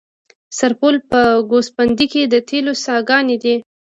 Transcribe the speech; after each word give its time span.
د 0.03 0.03
سرپل 0.59 0.95
په 1.09 1.21
ګوسفندي 1.51 2.05
کې 2.13 2.21
د 2.33 2.35
تیلو 2.49 2.73
څاګانې 2.85 3.37
دي. 3.43 3.55